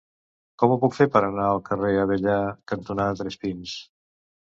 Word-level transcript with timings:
Com 0.63 0.73
ho 0.73 0.77
puc 0.83 0.95
fer 1.01 1.07
per 1.17 1.21
anar 1.27 1.45
al 1.51 1.63
carrer 1.69 1.93
Avellà 2.07 2.41
cantonada 2.75 3.25
Tres 3.25 3.43
Pins? 3.47 3.81